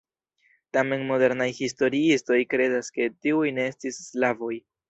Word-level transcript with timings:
Tamen 0.77 1.03
modernaj 1.11 1.47
historiistoj 1.59 2.39
kredas 2.55 2.93
ke 2.99 3.11
tiuj 3.27 3.55
ne 3.59 3.71
estis 3.75 4.05
slavoj. 4.11 4.55